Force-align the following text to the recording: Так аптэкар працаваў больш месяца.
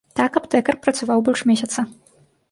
Так 0.19 0.37
аптэкар 0.39 0.79
працаваў 0.85 1.21
больш 1.27 1.43
месяца. 1.51 1.85